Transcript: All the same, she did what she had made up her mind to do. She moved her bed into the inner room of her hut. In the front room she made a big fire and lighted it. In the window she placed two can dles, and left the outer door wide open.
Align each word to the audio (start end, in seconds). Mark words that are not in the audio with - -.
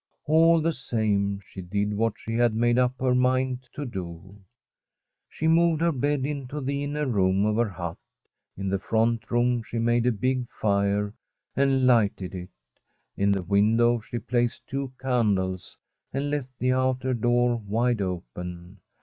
All 0.25 0.61
the 0.61 0.73
same, 0.73 1.41
she 1.45 1.61
did 1.61 1.93
what 1.95 2.13
she 2.17 2.33
had 2.33 2.55
made 2.55 2.79
up 2.79 2.95
her 2.99 3.13
mind 3.13 3.69
to 3.73 3.85
do. 3.85 4.35
She 5.29 5.47
moved 5.47 5.79
her 5.81 5.91
bed 5.91 6.25
into 6.25 6.59
the 6.59 6.83
inner 6.83 7.05
room 7.05 7.45
of 7.45 7.55
her 7.57 7.69
hut. 7.69 7.97
In 8.57 8.67
the 8.69 8.79
front 8.79 9.29
room 9.29 9.61
she 9.61 9.77
made 9.77 10.07
a 10.07 10.11
big 10.11 10.49
fire 10.49 11.13
and 11.55 11.85
lighted 11.85 12.33
it. 12.33 12.49
In 13.15 13.31
the 13.31 13.43
window 13.43 13.99
she 13.99 14.17
placed 14.17 14.65
two 14.65 14.91
can 14.97 15.35
dles, 15.35 15.77
and 16.11 16.31
left 16.31 16.57
the 16.57 16.71
outer 16.73 17.13
door 17.13 17.57
wide 17.57 18.01
open. 18.01 18.79